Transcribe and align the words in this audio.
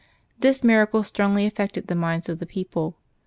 This 0.39 0.63
miracle 0.63 1.03
stfongly 1.03 1.45
affected 1.45 1.85
the 1.85 1.93
minds 1.93 2.27
of 2.27 2.39
the 2.39 2.47
people. 2.47 2.95